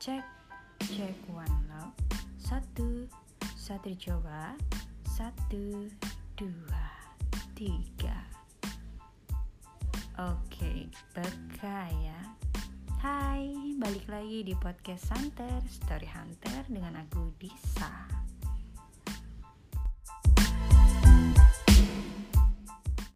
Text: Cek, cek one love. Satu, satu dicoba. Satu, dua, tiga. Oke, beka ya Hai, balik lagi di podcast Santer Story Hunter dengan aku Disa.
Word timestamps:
Cek, 0.00 0.24
cek 0.80 1.16
one 1.30 1.58
love. 1.70 1.94
Satu, 2.40 3.06
satu 3.54 3.88
dicoba. 3.92 4.54
Satu, 5.06 5.88
dua, 6.34 6.86
tiga. 7.54 8.18
Oke, 10.14 10.86
beka 11.10 11.90
ya 11.90 12.20
Hai, 13.04 13.76
balik 13.76 14.08
lagi 14.08 14.40
di 14.48 14.56
podcast 14.56 15.12
Santer 15.12 15.60
Story 15.68 16.08
Hunter 16.08 16.64
dengan 16.72 16.96
aku 17.04 17.36
Disa. 17.36 17.83